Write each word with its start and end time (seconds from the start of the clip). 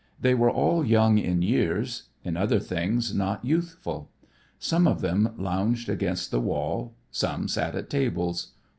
They 0.19 0.33
were 0.33 0.49
all 0.49 0.83
young 0.83 1.19
in 1.19 1.43
years, 1.43 2.09
in 2.23 2.35
other 2.35 2.57
things 2.59 3.13
not 3.13 3.45
youthful. 3.45 4.09
Some 4.57 4.87
of 4.87 5.01
them 5.01 5.35
lounged 5.37 5.89
against 5.89 6.31
the 6.31 6.41
wall. 6.41 6.95
Some 7.11 7.47
sat 7.47 7.75
at 7.75 7.87
tables. 7.87 8.53